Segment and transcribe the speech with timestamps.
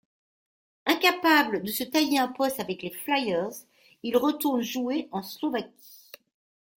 [0.87, 3.51] Incapable de se tailler un poste avec les Flyers,
[4.01, 6.09] il retourne jouer en Slovaquie.